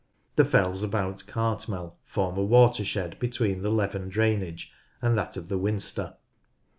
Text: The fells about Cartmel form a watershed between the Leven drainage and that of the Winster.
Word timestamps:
The 0.35 0.45
fells 0.45 0.81
about 0.81 1.27
Cartmel 1.27 1.99
form 2.05 2.35
a 2.35 2.43
watershed 2.43 3.19
between 3.19 3.61
the 3.61 3.69
Leven 3.69 4.09
drainage 4.09 4.71
and 4.99 5.15
that 5.15 5.37
of 5.37 5.47
the 5.47 5.59
Winster. 5.59 6.15